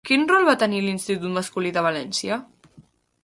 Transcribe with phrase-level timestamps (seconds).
[0.09, 2.39] Quin rol va tenir a l'Institut masculí de València?